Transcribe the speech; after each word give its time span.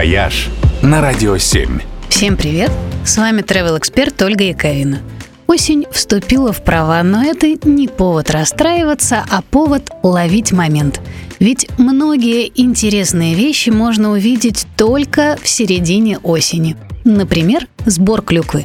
«Вояж» 0.00 0.48
на 0.80 1.02
Радио 1.02 1.36
7. 1.36 1.78
Всем 2.08 2.38
привет! 2.38 2.70
С 3.04 3.18
вами 3.18 3.42
travel 3.42 3.76
эксперт 3.76 4.22
Ольга 4.22 4.44
Яковина. 4.44 5.02
Осень 5.46 5.84
вступила 5.92 6.54
в 6.54 6.64
права, 6.64 7.02
но 7.02 7.22
это 7.22 7.46
не 7.68 7.86
повод 7.86 8.30
расстраиваться, 8.30 9.22
а 9.28 9.42
повод 9.42 9.90
ловить 10.02 10.52
момент. 10.52 11.02
Ведь 11.38 11.68
многие 11.76 12.50
интересные 12.54 13.34
вещи 13.34 13.68
можно 13.68 14.12
увидеть 14.12 14.66
только 14.78 15.36
в 15.42 15.46
середине 15.46 16.16
осени. 16.20 16.78
Например, 17.04 17.68
сбор 17.84 18.22
клюквы. 18.22 18.64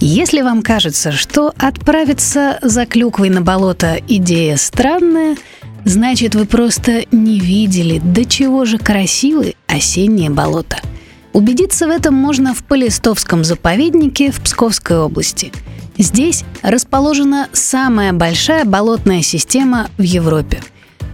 Если 0.00 0.42
вам 0.42 0.60
кажется, 0.60 1.12
что 1.12 1.54
отправиться 1.56 2.58
за 2.60 2.84
клюквой 2.84 3.30
на 3.30 3.40
болото– 3.40 3.96
идея 4.08 4.58
странная, 4.58 5.36
значит 5.84 6.34
вы 6.34 6.46
просто 6.46 7.04
не 7.12 7.38
видели, 7.38 7.98
до 7.98 8.24
чего 8.24 8.64
же 8.64 8.78
красивы 8.78 9.54
осенние 9.66 10.30
болота. 10.30 10.78
Убедиться 11.32 11.86
в 11.86 11.90
этом 11.90 12.14
можно 12.14 12.54
в 12.54 12.64
Полистовском 12.64 13.44
заповеднике 13.44 14.30
в 14.30 14.40
Псковской 14.40 14.98
области. 14.98 15.52
Здесь 15.98 16.44
расположена 16.62 17.48
самая 17.52 18.12
большая 18.12 18.64
болотная 18.64 19.22
система 19.22 19.88
в 19.98 20.02
Европе. 20.02 20.62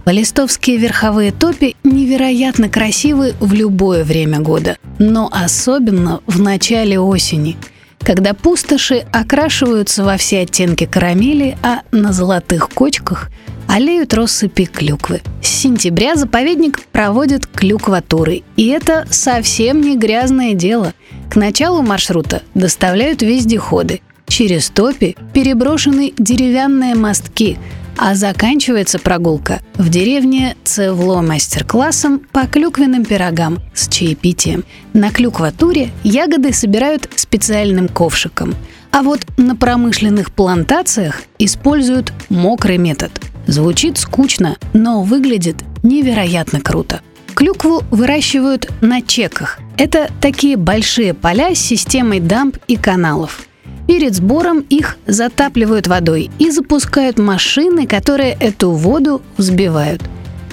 Полистовские 0.05 0.77
верховые 0.77 1.31
топи 1.31 1.75
невероятно 1.83 2.69
красивы 2.69 3.33
в 3.39 3.53
любое 3.53 4.03
время 4.03 4.39
года, 4.39 4.77
но 4.97 5.29
особенно 5.31 6.21
в 6.25 6.41
начале 6.41 6.99
осени, 6.99 7.57
когда 7.99 8.33
пустоши 8.33 9.05
окрашиваются 9.11 10.03
во 10.03 10.17
все 10.17 10.41
оттенки 10.41 10.85
карамели, 10.85 11.55
а 11.61 11.81
на 11.91 12.13
золотых 12.13 12.69
кочках– 12.69 13.29
аллеют 13.71 14.13
россыпи 14.13 14.65
клюквы. 14.65 15.21
С 15.41 15.47
сентября 15.47 16.15
заповедник 16.15 16.81
проводит 16.91 17.47
клюкватуры, 17.47 18.43
и 18.57 18.67
это 18.67 19.07
совсем 19.09 19.79
не 19.79 19.95
грязное 19.95 20.53
дело. 20.53 20.93
К 21.29 21.37
началу 21.37 21.81
маршрута 21.81 22.43
доставляют 22.53 23.21
вездеходы. 23.21 24.01
Через 24.27 24.69
топи 24.69 25.15
переброшены 25.33 26.13
деревянные 26.17 26.95
мостки, 26.95 27.57
а 27.97 28.13
заканчивается 28.15 28.99
прогулка 28.99 29.61
в 29.75 29.87
деревне 29.87 30.57
Цевло 30.65 31.21
мастер-классом 31.21 32.19
по 32.19 32.47
клюквенным 32.47 33.05
пирогам 33.05 33.59
с 33.73 33.87
чаепитием. 33.87 34.65
На 34.91 35.11
клюкватуре 35.11 35.91
ягоды 36.03 36.51
собирают 36.51 37.09
специальным 37.15 37.87
ковшиком, 37.87 38.53
а 38.91 39.01
вот 39.01 39.21
на 39.37 39.55
промышленных 39.55 40.33
плантациях 40.33 41.21
используют 41.39 42.11
мокрый 42.27 42.77
метод– 42.77 43.11
Звучит 43.51 43.97
скучно, 43.97 44.55
но 44.71 45.03
выглядит 45.03 45.57
невероятно 45.83 46.61
круто. 46.61 47.01
Клюкву 47.33 47.83
выращивают 47.91 48.71
на 48.79 49.01
чеках. 49.01 49.59
Это 49.77 50.09
такие 50.21 50.55
большие 50.55 51.13
поля 51.13 51.53
с 51.53 51.59
системой 51.59 52.21
дамб 52.21 52.55
и 52.69 52.77
каналов. 52.77 53.45
Перед 53.87 54.15
сбором 54.15 54.61
их 54.69 54.97
затапливают 55.05 55.87
водой 55.87 56.31
и 56.39 56.49
запускают 56.49 57.19
машины, 57.19 57.87
которые 57.87 58.37
эту 58.39 58.71
воду 58.71 59.21
взбивают. 59.35 60.01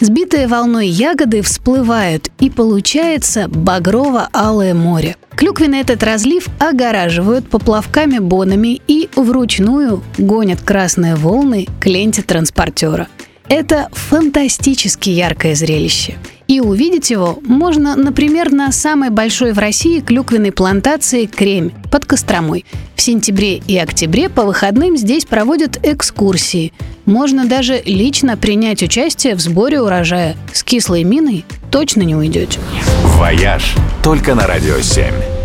Сбитые 0.01 0.47
волной 0.47 0.87
ягоды 0.87 1.43
всплывают, 1.43 2.31
и 2.39 2.51
получается 2.51 3.49
багрово-алое 3.49 4.75
море. 4.75 5.17
Клюквенный 5.35 5.81
этот 5.81 6.03
разлив 6.05 6.49
огораживают 6.61 7.49
поплавками-бонами 7.49 8.81
и 8.87 9.09
вручную 9.17 10.03
гонят 10.17 10.63
красные 10.63 11.17
волны 11.17 11.67
к 11.81 11.87
ленте 11.87 12.23
транспортера. 12.23 13.09
Это 13.49 13.89
фантастически 13.93 15.11
яркое 15.11 15.55
зрелище. 15.55 16.15
И 16.49 16.61
увидеть 16.61 17.11
его 17.11 17.39
можно, 17.43 17.97
например, 17.97 18.53
на 18.53 18.73
самой 18.73 19.11
большой 19.11 19.53
в 19.53 19.59
России 19.59 20.01
клюквенной 20.01 20.53
плантации 20.53 21.27
Кремь 21.27 21.71
под 21.91 22.05
Костромой. 22.05 22.65
В 22.95 23.03
сентябре 23.03 23.57
и 23.57 23.77
октябре 23.79 24.29
по 24.29 24.45
выходным 24.45 24.97
здесь 24.97 25.25
проводят 25.25 25.79
экскурсии. 25.83 26.73
Можно 27.09 27.47
даже 27.47 27.81
лично 27.87 28.37
принять 28.37 28.83
участие 28.83 29.35
в 29.35 29.41
сборе 29.41 29.81
урожая. 29.81 30.37
С 30.53 30.63
кислой 30.63 31.05
миной 31.05 31.47
точно 31.71 32.03
не 32.03 32.15
уйдете. 32.15 32.61
«Вояж» 33.03 33.77
только 34.03 34.35
на 34.35 34.47
«Радио 34.47 34.77
7». 34.77 35.38